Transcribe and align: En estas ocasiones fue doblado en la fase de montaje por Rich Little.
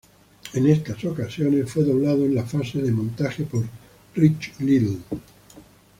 En 0.55 0.65
estas 0.65 1.05
ocasiones 1.05 1.71
fue 1.71 1.83
doblado 1.83 2.25
en 2.25 2.33
la 2.33 2.43
fase 2.43 2.81
de 2.81 2.91
montaje 2.91 3.43
por 3.43 3.63
Rich 4.15 4.53
Little. 4.59 4.97